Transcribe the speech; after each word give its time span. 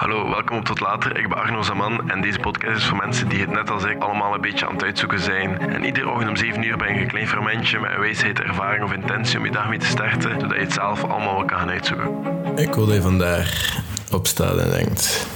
Hallo, 0.00 0.28
welkom 0.28 0.56
op 0.56 0.64
Tot 0.64 0.80
Later. 0.80 1.18
Ik 1.18 1.28
ben 1.28 1.38
Arno 1.38 1.62
Zaman 1.62 2.10
en 2.10 2.20
deze 2.20 2.38
podcast 2.38 2.76
is 2.76 2.84
voor 2.84 2.96
mensen 2.96 3.28
die 3.28 3.40
het 3.40 3.50
net 3.50 3.70
als 3.70 3.84
ik 3.84 4.02
allemaal 4.02 4.34
een 4.34 4.40
beetje 4.40 4.66
aan 4.66 4.72
het 4.72 4.82
uitzoeken 4.82 5.20
zijn. 5.20 5.58
En 5.58 5.84
iedere 5.84 6.10
ochtend 6.10 6.28
om 6.28 6.36
7 6.36 6.62
uur 6.62 6.76
ben 6.76 6.94
je 6.94 7.00
een 7.00 7.06
klein 7.06 7.28
fermentje 7.28 7.78
met 7.78 7.90
een 7.90 8.00
wijsheid, 8.00 8.40
ervaring 8.40 8.84
of 8.84 8.92
intentie 8.92 9.38
om 9.38 9.44
je 9.44 9.50
dag 9.50 9.68
mee 9.68 9.78
te 9.78 9.86
starten, 9.86 10.40
zodat 10.40 10.56
je 10.56 10.62
het 10.62 10.72
zelf 10.72 11.04
allemaal 11.04 11.36
wel 11.36 11.44
kan 11.44 11.58
gaan 11.58 11.70
uitzoeken. 11.70 12.10
Ik 12.56 12.74
wil 12.74 12.86
dat 12.86 12.94
je 12.94 13.02
vandaag 13.02 13.78
opstaat 14.12 14.58
en 14.58 14.70
denkt: 14.70 15.26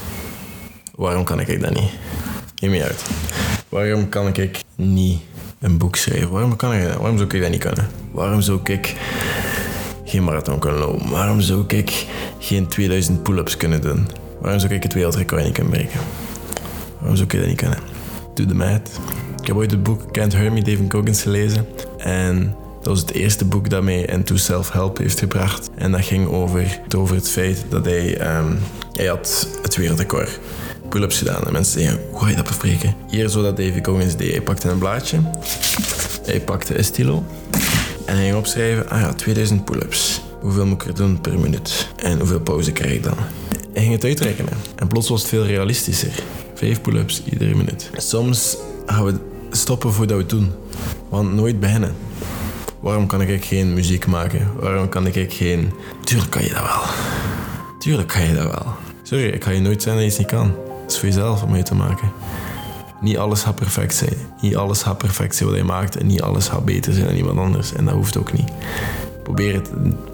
waarom 0.95 1.25
kan 1.25 1.41
ik 1.41 1.61
dat 1.61 1.75
niet? 1.75 1.91
Geef 2.55 2.71
me 2.71 2.83
uit. 2.83 3.11
Waarom 3.69 4.09
kan 4.09 4.27
ik 4.27 4.61
niet 4.77 5.21
een 5.61 5.79
boek 5.79 5.97
schrijven? 5.97 6.31
Waarom, 6.31 6.57
kan 6.57 6.73
ik 6.73 6.83
dat? 6.83 6.97
Waarom 6.97 7.17
zou 7.17 7.29
ik 7.35 7.41
dat 7.41 7.51
niet 7.51 7.61
kunnen? 7.61 7.89
Waarom 8.13 8.41
zou 8.41 8.61
ik 8.65 8.95
geen 10.05 10.25
marathon 10.25 10.59
kunnen 10.59 10.81
lopen? 10.81 11.11
Waarom 11.11 11.41
zou 11.41 11.65
ik 11.67 12.07
geen 12.39 12.67
2000 12.67 13.23
pull-ups 13.23 13.57
kunnen 13.57 13.81
doen? 13.81 14.29
Waarom 14.41 14.61
zou 14.61 14.75
ik 14.75 14.83
het 14.83 14.95
wereldrecord 14.95 15.45
niet 15.45 15.53
kunnen 15.53 15.73
breken? 15.73 16.01
Waarom 16.99 17.17
zou 17.17 17.29
ik 17.29 17.39
dat 17.39 17.47
niet 17.47 17.57
kunnen? 17.57 17.79
Doe 18.35 18.47
de 18.47 18.55
maat. 18.55 18.91
Ik 19.41 19.47
heb 19.47 19.57
ooit 19.57 19.71
het 19.71 19.83
boek 19.83 20.13
Can't 20.13 20.39
Me, 20.39 20.63
David 20.63 20.93
Goggins 20.93 21.23
gelezen. 21.23 21.67
En 21.99 22.55
dat 22.77 22.87
was 22.87 23.01
het 23.01 23.13
eerste 23.13 23.45
boek 23.45 23.71
dat 23.71 23.83
mij 23.83 24.05
into 24.05 24.37
self-help 24.37 24.99
heeft 24.99 25.19
gebracht. 25.19 25.71
En 25.75 25.93
dat 25.93 26.05
ging 26.05 26.29
over, 26.29 26.81
over 26.97 27.15
het 27.15 27.29
feit 27.31 27.65
dat 27.69 27.85
hij... 27.85 28.19
ehm, 28.19 28.53
hij 28.93 29.07
had 29.07 29.49
het 29.63 29.77
wereldrecord 29.77 30.41
pull-ups 30.89 31.19
gedaan. 31.19 31.43
En 31.47 31.53
mensen 31.53 31.81
zeggen, 31.81 32.01
hoe 32.11 32.21
ga 32.21 32.29
je 32.29 32.37
dat 32.37 32.47
bespreken? 32.47 32.95
Hier 33.09 33.29
zo 33.29 33.43
dat 33.43 33.57
David 33.57 33.87
Goggins 33.87 34.17
deed. 34.17 34.31
Hij 34.31 34.41
pakte 34.41 34.69
een 34.69 34.79
blaadje. 34.79 35.19
Hij 36.25 36.41
pakte 36.41 36.79
een 36.79 36.85
stilo. 36.85 37.25
En 38.07 38.15
hij 38.15 38.25
ging 38.25 38.37
opschrijven, 38.37 38.89
ah 38.91 39.01
ja, 39.01 39.13
2000 39.13 39.65
pull-ups. 39.65 40.21
Hoeveel 40.41 40.67
moet 40.67 40.83
ik 40.83 40.89
er 40.89 40.95
doen 40.95 41.21
per 41.21 41.39
minuut? 41.39 41.89
En 41.97 42.19
hoeveel 42.19 42.41
pauze 42.41 42.73
krijg 42.73 42.93
ik 42.93 43.03
dan? 43.03 43.17
Hij 43.73 43.83
ging 43.83 43.95
het 43.95 44.05
uitrekenen. 44.05 44.53
En 44.77 44.89
plots 44.89 45.09
was 45.09 45.21
het 45.21 45.29
veel 45.29 45.45
realistischer. 45.47 46.23
Vijf 46.55 46.81
pull-ups 46.81 47.23
iedere 47.25 47.55
minuut. 47.55 47.91
Soms 47.97 48.57
gaan 48.87 49.05
we 49.05 49.15
stoppen 49.51 49.93
voordat 49.93 50.17
we 50.17 50.23
het 50.23 50.31
doen. 50.31 50.53
Want 51.09 51.33
nooit 51.33 51.61
beginnen. 51.61 51.95
Waarom 52.81 53.07
kan 53.07 53.21
ik 53.21 53.45
geen 53.45 53.75
muziek 53.75 54.07
maken? 54.07 54.49
Waarom 54.61 54.89
kan 54.89 55.07
ik 55.07 55.33
geen... 55.33 55.73
Tuurlijk 56.05 56.31
kan 56.31 56.43
je 56.43 56.49
dat 56.49 56.63
wel. 56.63 56.83
Tuurlijk 57.79 58.09
kan 58.09 58.23
je 58.23 58.35
dat 58.35 58.45
wel. 58.45 58.67
Sorry, 59.03 59.27
ik 59.27 59.45
ga 59.45 59.51
je 59.51 59.61
nooit 59.61 59.83
zeggen 59.83 60.03
dat 60.03 60.15
je 60.15 60.23
iets 60.23 60.31
niet 60.33 60.41
kan. 60.41 60.55
Het 60.83 60.91
is 60.91 60.99
voor 60.99 61.09
jezelf 61.09 61.43
om 61.43 61.51
mee 61.51 61.63
te 61.63 61.75
maken. 61.75 62.13
Niet 63.01 63.19
alles 63.19 63.43
gaat 63.43 63.55
perfect 63.55 63.95
zijn. 63.95 64.17
Niet 64.41 64.57
alles 64.57 64.83
gaat 64.83 64.99
perfect 64.99 65.37
zijn 65.37 65.49
wat 65.49 65.59
je 65.59 65.65
maakt. 65.65 65.97
En 65.97 66.07
niet 66.07 66.23
alles 66.23 66.49
gaat 66.49 66.65
beter 66.65 66.93
zijn 66.93 67.07
dan 67.07 67.15
iemand 67.15 67.39
anders. 67.39 67.73
En 67.73 67.85
dat 67.85 67.95
hoeft 67.95 68.17
ook 68.17 68.33
niet. 68.33 68.51
Probeer 69.23 69.55
het 69.55 69.71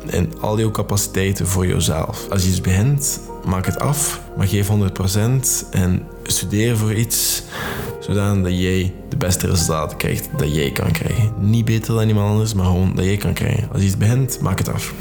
in 0.07 0.33
al 0.41 0.59
jouw 0.59 0.71
capaciteiten 0.71 1.47
voor 1.47 1.67
jezelf. 1.67 2.27
Als 2.31 2.43
je 2.43 2.49
iets 2.49 2.61
begint, 2.61 3.21
maak 3.47 3.67
het 3.67 3.79
af. 3.79 4.21
Maar 4.37 4.47
geef 4.47 4.69
100% 4.69 4.71
en 5.71 6.03
studeer 6.23 6.77
voor 6.77 6.95
iets 6.95 7.43
zodat 8.01 8.59
jij 8.59 8.95
de 9.09 9.17
beste 9.17 9.47
resultaten 9.47 9.97
krijgt 9.97 10.29
dat 10.37 10.55
jij 10.55 10.71
kan 10.71 10.91
krijgen. 10.91 11.33
Niet 11.39 11.65
beter 11.65 11.95
dan 11.95 12.09
iemand 12.09 12.31
anders, 12.31 12.55
maar 12.55 12.67
gewoon 12.67 12.95
dat 12.95 13.05
jij 13.05 13.17
kan 13.17 13.33
krijgen. 13.33 13.69
Als 13.73 13.83
iets 13.83 13.97
begint, 13.97 14.41
maak 14.41 14.59
het 14.59 14.73
af. 14.73 14.95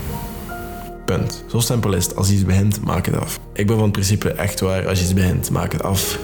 Punt. 1.05 1.43
Zo 1.49 1.59
simpel 1.59 1.93
is 1.93 2.05
het. 2.05 2.15
Als 2.15 2.31
iets 2.31 2.45
begint, 2.45 2.81
maak 2.81 3.05
het 3.05 3.17
af. 3.17 3.39
Ik 3.53 3.67
ben 3.67 3.75
van 3.75 3.83
het 3.83 3.91
principe 3.91 4.29
echt 4.29 4.59
waar, 4.59 4.87
als 4.87 4.97
je 4.97 5.03
iets 5.03 5.13
begint, 5.13 5.49
maak 5.49 5.71
het 5.71 5.83
af. 5.83 6.19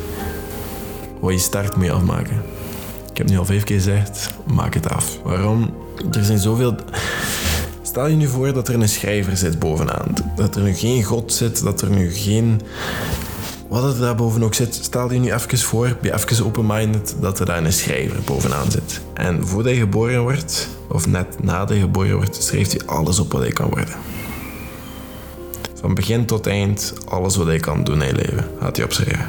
Wat 1.20 1.32
je 1.32 1.40
start 1.40 1.76
moet 1.76 1.86
je 1.86 1.92
afmaken. 1.92 2.42
Ik 3.12 3.18
heb 3.18 3.30
nu 3.30 3.38
al 3.38 3.46
vijf 3.46 3.64
keer 3.64 3.76
gezegd, 3.76 4.30
maak 4.46 4.74
het 4.74 4.90
af. 4.90 5.20
Waarom? 5.24 5.74
Er 6.12 6.24
zijn 6.24 6.40
zoveel... 6.40 6.76
Stel 7.92 8.08
je 8.08 8.16
nu 8.16 8.28
voor 8.28 8.54
dat 8.54 8.68
er 8.68 8.74
een 8.74 8.90
schrijver 8.90 9.38
zit 9.38 9.60
bovenaan. 9.60 10.14
Dat 10.36 10.56
er 10.56 10.62
nu 10.62 10.74
geen 10.74 11.04
god 11.04 11.34
zit, 11.34 11.64
dat 11.64 11.82
er 11.82 11.90
nu 11.90 12.12
geen... 12.12 12.62
Wat 13.68 13.94
er 13.94 14.00
daar 14.00 14.16
boven 14.16 14.44
ook 14.44 14.54
zit, 14.54 14.80
stel 14.82 15.12
je 15.12 15.20
nu 15.20 15.34
even 15.34 15.58
voor, 15.58 15.98
ben 16.02 16.14
even 16.14 16.46
open-minded, 16.46 17.16
dat 17.20 17.40
er 17.40 17.46
daar 17.46 17.66
een 17.66 17.74
schrijver 17.74 18.22
bovenaan 18.26 18.72
zit. 18.72 19.02
En 19.14 19.48
voordat 19.48 19.74
je 19.74 19.80
geboren 19.80 20.22
wordt, 20.22 20.68
of 20.88 21.08
net 21.08 21.44
nadat 21.44 21.76
je 21.76 21.82
geboren 21.82 22.16
wordt, 22.16 22.44
schrijft 22.44 22.72
hij 22.72 22.86
alles 22.86 23.20
op 23.20 23.32
wat 23.32 23.42
hij 23.42 23.52
kan 23.52 23.70
worden. 23.70 23.96
Van 25.74 25.94
begin 25.94 26.26
tot 26.26 26.48
eind, 26.48 26.94
alles 27.06 27.36
wat 27.36 27.48
hij 27.48 27.60
kan 27.60 27.84
doen 27.84 28.02
in 28.02 28.08
je 28.08 28.16
leven, 28.16 28.48
gaat 28.60 28.76
hij 28.76 28.86
opschrijven. 28.86 29.28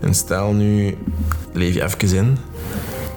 En 0.00 0.14
stel 0.14 0.52
nu, 0.52 0.96
leef 1.52 1.74
je 1.74 1.84
even 1.84 2.16
in. 2.16 2.38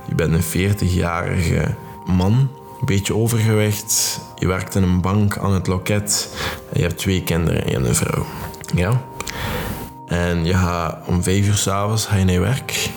Je 0.07 0.15
bent 0.15 0.33
een 0.33 0.73
40-jarige 0.75 1.75
man, 2.05 2.49
een 2.79 2.85
beetje 2.85 3.15
overgewicht. 3.15 4.19
Je 4.35 4.47
werkt 4.47 4.75
in 4.75 4.83
een 4.83 5.01
bank 5.01 5.37
aan 5.37 5.53
het 5.53 5.67
loket. 5.67 6.29
En 6.71 6.79
je 6.79 6.87
hebt 6.87 6.97
twee 6.97 7.23
kinderen 7.23 7.65
en 7.65 7.71
je 7.71 7.87
een 7.87 7.95
vrouw. 7.95 8.25
Ja? 8.75 9.01
En 10.05 10.45
je 10.45 10.53
gaat 10.53 10.97
om 11.05 11.23
vijf 11.23 11.47
uur 11.47 11.53
s'avonds 11.53 12.09
naar 12.09 12.31
je 12.31 12.39
werk. 12.39 12.89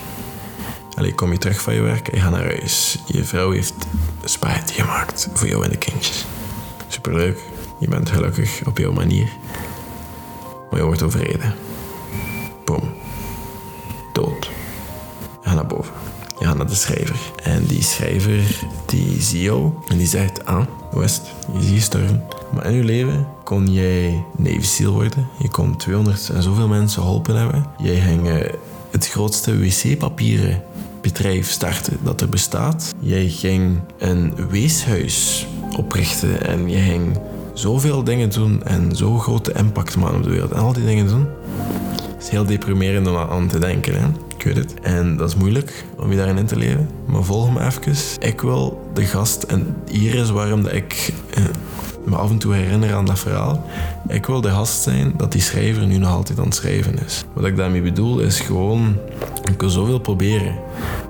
Allee, 0.97 1.15
kom 1.15 1.33
je 1.33 1.39
terug 1.39 1.61
van 1.61 1.75
je 1.75 1.81
werk 1.81 2.09
en 2.09 2.17
je 2.17 2.23
gaat 2.23 2.31
naar 2.31 2.45
huis. 2.45 2.99
Je 3.07 3.25
vrouw 3.25 3.51
heeft 3.51 3.75
spaghetti 4.25 4.75
gemaakt 4.75 5.29
voor 5.33 5.49
jou 5.49 5.65
en 5.65 5.71
de 5.71 5.77
kindjes. 5.77 6.25
Superleuk. 6.89 7.39
Je 7.79 7.89
bent 7.89 8.11
gelukkig 8.11 8.61
op 8.67 8.79
jouw 8.79 8.93
manier. 8.93 9.29
Maar 10.71 10.81
je 10.81 10.87
wordt 10.87 11.03
overreden. 11.03 11.55
Boom. 12.65 12.93
Dood. 14.13 14.51
Je 16.51 16.57
gaat 16.57 16.65
naar 16.65 16.75
de 16.75 16.81
schrijver. 16.83 17.17
En 17.43 17.65
die 17.67 17.83
schrijver, 17.83 18.65
die 18.87 19.43
jou 19.43 19.71
en 19.89 19.97
die 19.97 20.07
zegt, 20.07 20.45
ah, 20.45 20.67
het? 20.95 21.23
Je 21.53 21.63
ziet 21.63 21.83
sterven. 21.83 22.25
Maar 22.55 22.67
in 22.67 22.73
je 22.73 22.85
leven 22.85 23.27
kon 23.45 23.73
jij 23.73 24.25
Navy 24.37 24.63
SEAL 24.63 24.93
worden. 24.93 25.29
Je 25.39 25.49
kon 25.49 25.77
200 25.77 26.29
en 26.29 26.43
zoveel 26.43 26.69
mensen 26.69 27.03
geholpen 27.03 27.37
hebben. 27.37 27.67
Jij 27.83 28.01
ging 28.01 28.29
eh, 28.29 28.53
het 28.91 29.09
grootste 29.09 29.59
wc-papieren 29.59 30.63
bedrijf 31.01 31.51
starten 31.51 31.99
dat 32.03 32.21
er 32.21 32.29
bestaat. 32.29 32.95
Jij 32.99 33.29
ging 33.29 33.81
een 33.99 34.49
weeshuis 34.49 35.47
oprichten 35.77 36.47
en 36.47 36.69
je 36.69 36.79
ging 36.79 37.19
zoveel 37.55 38.05
dingen 38.05 38.31
doen 38.31 38.63
en 38.65 38.97
zo 38.97 39.19
grote 39.19 39.53
impact 39.53 39.97
maken 39.97 40.17
op 40.17 40.23
de 40.23 40.31
wereld. 40.31 40.53
En 40.53 40.61
al 40.61 40.73
die 40.73 40.85
dingen 40.85 41.07
doen. 41.07 41.27
Het 42.15 42.23
is 42.23 42.29
heel 42.29 42.47
deprimerend 42.47 43.09
om 43.09 43.17
aan 43.17 43.49
te 43.49 43.59
denken, 43.59 44.01
hè? 44.01 44.07
Ik 44.41 44.47
weet 44.47 44.65
het. 44.65 44.75
En 44.81 45.17
dat 45.17 45.29
is 45.29 45.37
moeilijk 45.37 45.85
om 45.97 46.11
je 46.11 46.17
daarin 46.17 46.37
in 46.37 46.47
te 46.47 46.57
leven. 46.57 46.89
Maar 47.07 47.23
volg 47.23 47.53
me 47.53 47.61
even. 47.61 47.81
Ik 48.21 48.41
wil 48.41 48.91
de 48.95 49.05
gast, 49.05 49.43
en 49.43 49.77
hier 49.91 50.15
is 50.15 50.31
waarom 50.31 50.63
dat 50.63 50.73
ik 50.73 51.13
eh, 51.35 51.43
me 52.05 52.17
af 52.17 52.31
en 52.31 52.39
toe 52.39 52.55
herinner 52.55 52.95
aan 52.95 53.05
dat 53.05 53.19
verhaal. 53.19 53.67
Ik 54.09 54.27
wil 54.27 54.41
de 54.41 54.51
gast 54.51 54.83
zijn 54.83 55.13
dat 55.17 55.33
die 55.33 55.41
schrijver 55.41 55.87
nu 55.87 55.99
nog 55.99 56.11
altijd 56.11 56.39
aan 56.39 56.45
het 56.45 56.55
schrijven 56.55 56.99
is. 57.07 57.25
Wat 57.33 57.45
ik 57.45 57.57
daarmee 57.57 57.83
bedoel 57.83 58.21
is 58.21 58.41
gewoon, 58.41 58.97
ik 59.53 59.61
wil 59.61 59.71
zoveel 59.71 59.99
proberen. 59.99 60.55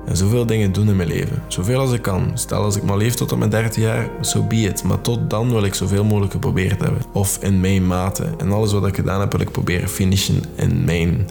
En 0.07 0.17
zoveel 0.17 0.47
dingen 0.47 0.73
doen 0.73 0.89
in 0.89 0.97
mijn 0.97 1.09
leven. 1.09 1.43
Zoveel 1.49 1.81
als 1.81 1.93
ik 1.93 2.03
kan. 2.03 2.31
Stel 2.35 2.63
als 2.63 2.77
ik 2.77 2.83
maar 2.83 2.97
leef 2.97 3.15
tot 3.15 3.33
op 3.33 3.39
mijn 3.39 3.51
30 3.51 3.83
jaar, 3.83 4.09
so 4.21 4.43
be 4.43 4.57
it. 4.57 4.85
Maar 4.85 5.01
tot 5.01 5.31
dan 5.31 5.51
wil 5.51 5.65
ik 5.65 5.75
zoveel 5.75 6.05
mogelijk 6.05 6.33
geprobeerd 6.33 6.81
hebben. 6.81 7.03
Of 7.13 7.39
in 7.43 7.61
mijn 7.61 7.87
mate. 7.87 8.25
En 8.39 8.53
alles 8.53 8.73
wat 8.73 8.87
ik 8.87 8.95
gedaan 8.95 9.21
heb, 9.21 9.33
wil 9.33 9.41
ik 9.41 9.51
proberen 9.51 9.89
finishen 9.89 10.43
in 10.57 10.85
mijn 10.85 11.27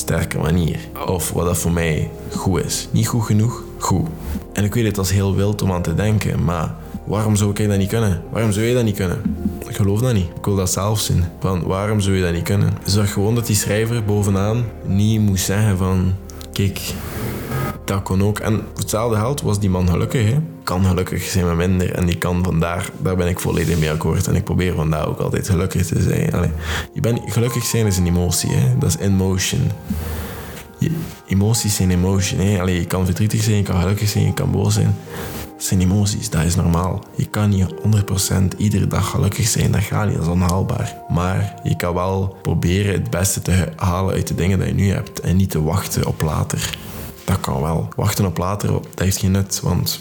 sterke 0.00 0.38
manier. 0.38 0.78
Of 1.06 1.30
wat 1.30 1.46
dat 1.46 1.58
voor 1.58 1.72
mij 1.72 2.10
goed 2.36 2.64
is. 2.64 2.88
Niet 2.90 3.08
goed 3.08 3.24
genoeg, 3.24 3.62
goed. 3.78 4.08
En 4.52 4.64
ik 4.64 4.74
weet 4.74 4.86
het, 4.86 4.98
is 4.98 5.10
heel 5.10 5.34
wild 5.34 5.62
om 5.62 5.72
aan 5.72 5.82
te 5.82 5.94
denken, 5.94 6.44
maar 6.44 6.74
waarom 7.04 7.36
zou 7.36 7.50
ik 7.50 7.68
dat 7.68 7.78
niet 7.78 7.88
kunnen? 7.88 8.22
Waarom 8.30 8.52
zou 8.52 8.66
je 8.66 8.74
dat 8.74 8.84
niet 8.84 8.96
kunnen? 8.96 9.36
Ik 9.68 9.76
geloof 9.76 10.00
dat 10.00 10.12
niet. 10.12 10.28
Ik 10.36 10.44
wil 10.44 10.56
dat 10.56 10.70
zelf 10.70 11.00
zien. 11.00 11.24
Van 11.40 11.62
waarom 11.62 12.00
zou 12.00 12.16
je 12.16 12.22
dat 12.22 12.32
niet 12.32 12.42
kunnen? 12.42 12.72
Zorg 12.84 13.12
gewoon 13.12 13.34
dat 13.34 13.46
die 13.46 13.56
schrijver 13.56 14.04
bovenaan 14.04 14.64
niet 14.86 15.20
moet 15.20 15.40
zeggen 15.40 15.76
van... 15.76 16.12
Kijk, 16.52 16.80
dat 17.90 18.02
kon 18.02 18.22
ook. 18.22 18.38
En 18.38 18.62
hetzelfde 18.76 19.16
geld 19.16 19.40
was 19.40 19.60
die 19.60 19.70
man 19.70 19.88
gelukkig. 19.88 20.30
Hè? 20.30 20.36
Kan 20.62 20.84
gelukkig 20.84 21.22
zijn 21.22 21.46
met 21.46 21.56
minder. 21.56 21.94
En 21.94 22.06
die 22.06 22.18
kan 22.18 22.44
vandaar, 22.44 22.90
daar 23.02 23.16
ben 23.16 23.28
ik 23.28 23.40
volledig 23.40 23.78
mee 23.78 23.90
akkoord. 23.90 24.26
En 24.26 24.34
ik 24.34 24.44
probeer 24.44 24.74
vandaar 24.74 25.08
ook 25.08 25.18
altijd 25.18 25.48
gelukkig 25.48 25.86
te 25.86 26.02
zijn. 26.02 26.52
Je 26.92 27.00
bent, 27.00 27.20
gelukkig 27.26 27.64
zijn 27.64 27.86
is 27.86 27.96
een 27.96 28.06
emotie. 28.06 28.50
Hè? 28.50 28.78
Dat 28.78 28.88
is 28.88 28.96
in 28.96 29.12
motion. 29.12 29.60
Je, 30.78 30.90
emoties 31.26 31.74
zijn 31.74 31.90
emotion. 31.90 32.40
Hè? 32.40 32.60
Allee, 32.60 32.74
je 32.74 32.86
kan 32.86 33.04
verdrietig 33.04 33.42
zijn, 33.42 33.56
je 33.56 33.62
kan 33.62 33.80
gelukkig 33.80 34.08
zijn, 34.08 34.24
je 34.24 34.34
kan 34.34 34.50
boos 34.50 34.74
zijn. 34.74 34.96
Dat 35.56 35.64
zijn 35.64 35.80
emoties, 35.80 36.30
dat 36.30 36.44
is 36.44 36.56
normaal. 36.56 37.04
Je 37.14 37.26
kan 37.26 37.48
niet 37.48 37.66
100% 38.52 38.56
iedere 38.56 38.86
dag 38.86 39.10
gelukkig 39.10 39.48
zijn, 39.48 39.72
dat 39.72 39.80
gaat 39.80 40.06
niet, 40.06 40.14
dat 40.14 40.24
is 40.24 40.30
onhaalbaar. 40.30 40.96
Maar 41.08 41.54
je 41.62 41.76
kan 41.76 41.94
wel 41.94 42.36
proberen 42.42 42.92
het 42.92 43.10
beste 43.10 43.42
te 43.42 43.68
halen 43.76 44.14
uit 44.14 44.26
de 44.26 44.34
dingen 44.34 44.58
die 44.58 44.68
je 44.68 44.74
nu 44.74 44.90
hebt. 44.90 45.20
En 45.20 45.36
niet 45.36 45.50
te 45.50 45.62
wachten 45.62 46.06
op 46.06 46.22
later. 46.22 46.78
Dat 47.30 47.40
kan 47.40 47.62
wel. 47.62 47.88
Wachten 47.96 48.24
op 48.24 48.38
later, 48.38 48.68
dat 48.68 48.82
heeft 48.94 49.18
geen 49.18 49.30
nut, 49.30 49.60
want 49.62 50.00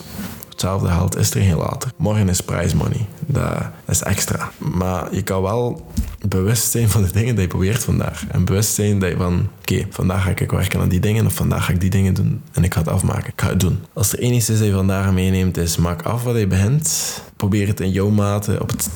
hetzelfde 0.49 0.87
geld 0.87 1.17
is 1.17 1.31
er 1.31 1.41
geen 1.41 1.57
later. 1.57 1.91
Morgen 1.95 2.29
is 2.29 2.41
prize 2.41 2.75
money. 2.75 3.05
Dat, 3.25 3.61
is 3.87 4.01
extra. 4.01 4.51
Maar 4.57 5.15
je 5.15 5.21
kan 5.21 5.41
wel 5.41 5.91
bewust 6.27 6.71
zijn 6.71 6.89
van 6.89 7.03
de 7.03 7.11
dingen 7.11 7.33
die 7.33 7.43
je 7.43 7.49
probeert 7.49 7.83
vandaag. 7.83 8.27
En 8.27 8.45
bewust 8.45 8.73
zijn 8.73 8.99
dat 8.99 9.09
je 9.09 9.17
van, 9.17 9.47
oké, 9.59 9.85
vandaag 9.89 10.23
ga 10.23 10.29
ik 10.29 10.51
werken 10.51 10.79
aan 10.79 10.89
die 10.89 10.99
dingen 10.99 11.25
of 11.25 11.33
vandaag 11.33 11.65
ga 11.65 11.71
ik 11.71 11.81
die 11.81 11.89
dingen 11.89 12.13
doen 12.13 12.41
en 12.53 12.63
ik 12.63 12.73
ga 12.73 12.79
het 12.79 12.89
afmaken. 12.89 13.27
Ik 13.27 13.41
ga 13.41 13.49
het 13.49 13.59
doen. 13.59 13.79
Als 13.93 14.13
er 14.13 14.21
iets 14.21 14.49
is 14.49 14.57
dat 14.57 14.67
je 14.67 14.73
vandaag 14.73 15.11
meeneemt, 15.11 15.57
is 15.57 15.77
maak 15.77 16.01
af 16.01 16.23
wat 16.23 16.37
je 16.37 16.47
begint. 16.47 17.21
Probeer 17.35 17.67
het 17.67 17.79
in 17.79 17.91
jouw 17.91 18.09
mate 18.09 18.61
op 18.61 18.69
het, 18.69 18.89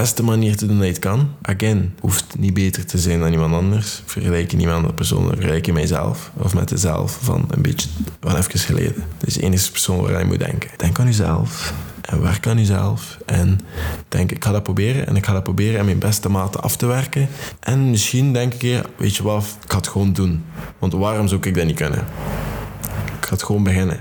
beste 0.00 0.22
manier 0.22 0.56
te 0.56 0.66
doen 0.66 0.76
dat 0.76 0.86
je 0.86 0.92
het 0.92 1.00
kan. 1.00 1.30
Again, 1.42 1.94
hoeft 2.00 2.38
niet 2.38 2.54
beter 2.54 2.86
te 2.86 2.98
zijn 2.98 3.20
dan 3.20 3.32
iemand 3.32 3.54
anders. 3.54 4.02
Vergelijk 4.04 4.52
niet 4.52 4.66
met 4.66 4.74
andere 4.74 4.94
personen, 4.94 5.34
vergelijk 5.34 5.66
je 5.66 5.72
mijzelf. 5.72 6.30
Of 6.36 6.54
met 6.54 6.70
jezelf 6.70 7.18
van 7.22 7.44
een 7.50 7.62
beetje 7.62 7.88
van 8.20 8.36
even 8.36 8.58
geleden. 8.58 8.94
Dat 9.18 9.28
is 9.28 9.34
de 9.34 9.42
enige 9.42 9.70
persoon 9.70 10.02
waar 10.02 10.18
je 10.18 10.24
moet 10.24 10.38
denken. 10.38 10.70
Denk 10.76 10.98
aan 10.98 11.06
jezelf. 11.06 11.74
En 12.00 12.22
werk 12.22 12.46
aan 12.46 12.58
jezelf. 12.58 13.18
En 13.26 13.60
denk, 14.08 14.32
ik 14.32 14.44
ga 14.44 14.52
dat 14.52 14.62
proberen. 14.62 15.06
En 15.06 15.16
ik 15.16 15.26
ga 15.26 15.32
dat 15.32 15.42
proberen 15.42 15.78
in 15.78 15.84
mijn 15.84 15.98
beste 15.98 16.28
mate 16.28 16.58
af 16.58 16.76
te 16.76 16.86
werken. 16.86 17.28
En 17.60 17.90
misschien 17.90 18.32
denk 18.32 18.54
ik, 18.54 18.82
weet 18.96 19.16
je 19.16 19.22
wat, 19.22 19.44
ik 19.64 19.70
ga 19.70 19.76
het 19.76 19.88
gewoon 19.88 20.12
doen. 20.12 20.44
Want 20.78 20.92
waarom 20.92 21.28
zou 21.28 21.40
ik 21.46 21.54
dat 21.54 21.64
niet 21.64 21.76
kunnen? 21.76 22.06
Ik 23.18 23.26
ga 23.26 23.32
het 23.32 23.42
gewoon 23.42 23.62
beginnen. 23.62 24.00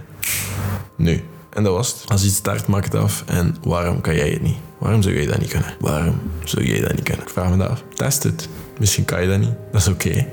Nu. 0.95 1.23
En 1.59 1.65
dat 1.65 1.73
was 1.73 1.87
het. 1.87 2.11
Als 2.11 2.23
iets 2.23 2.35
start, 2.35 2.67
maak 2.67 2.83
het 2.83 2.95
af. 2.95 3.23
En 3.25 3.55
waarom 3.63 4.01
kan 4.01 4.15
jij 4.15 4.29
het 4.29 4.41
niet? 4.41 4.57
Waarom 4.77 5.01
zou 5.01 5.15
jij 5.15 5.25
dat 5.25 5.39
niet 5.39 5.49
kunnen? 5.49 5.73
Waarom 5.79 6.19
zou 6.43 6.65
jij 6.65 6.79
dat 6.81 6.93
niet 6.93 7.03
kunnen? 7.03 7.23
Ik 7.23 7.29
vraag 7.29 7.49
me 7.49 7.57
dat 7.57 7.69
af. 7.69 7.83
Test 7.93 8.23
het. 8.23 8.49
Misschien 8.79 9.05
kan 9.05 9.21
je 9.21 9.27
dat 9.27 9.39
niet. 9.39 9.53
Dat 9.71 9.81
is 9.81 9.87
oké. 9.87 10.27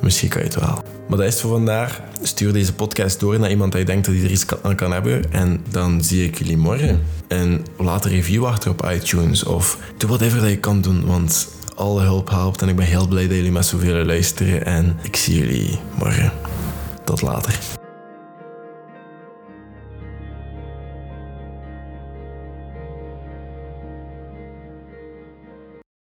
Misschien 0.00 0.28
kan 0.28 0.40
je 0.40 0.46
het 0.46 0.60
wel. 0.60 0.84
Maar 1.08 1.18
dat 1.18 1.26
is 1.26 1.40
voor 1.40 1.50
vandaag. 1.50 2.00
Stuur 2.22 2.52
deze 2.52 2.74
podcast 2.74 3.20
door 3.20 3.38
naar 3.38 3.50
iemand 3.50 3.72
je 3.72 3.84
denkt 3.84 4.06
dat 4.06 4.14
hij 4.14 4.24
er 4.24 4.30
iets 4.30 4.46
aan 4.62 4.74
kan 4.74 4.92
hebben. 4.92 5.32
En 5.32 5.64
dan 5.70 6.04
zie 6.04 6.24
ik 6.24 6.38
jullie 6.38 6.56
morgen. 6.56 7.02
En 7.28 7.64
laat 7.78 8.04
een 8.04 8.10
review 8.10 8.46
achter 8.46 8.70
op 8.70 8.90
iTunes. 8.90 9.44
Of 9.44 9.78
doe 9.96 10.08
whatever 10.08 10.40
dat 10.40 10.50
je 10.50 10.58
kan 10.58 10.80
doen. 10.80 11.06
Want 11.06 11.48
alle 11.74 12.02
hulp 12.02 12.30
helpt. 12.30 12.62
En 12.62 12.68
ik 12.68 12.76
ben 12.76 12.86
heel 12.86 13.08
blij 13.08 13.26
dat 13.26 13.36
jullie 13.36 13.52
met 13.52 13.66
zoveel 13.66 14.04
luisteren. 14.04 14.64
En 14.64 14.96
ik 15.02 15.16
zie 15.16 15.38
jullie 15.38 15.78
morgen. 15.98 16.32
Tot 17.04 17.22
later. 17.22 17.82